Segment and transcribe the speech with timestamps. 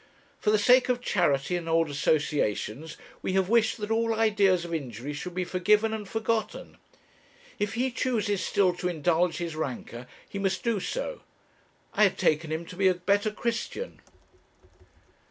[0.39, 4.73] For the sake of charity and old associations we have wished that all ideas of
[4.73, 6.77] injury should be forgiven and forgotten.
[7.59, 11.21] If he chooses still to indulge his rancour, he must do so.
[11.93, 13.99] I had taken him to be a better Christian.'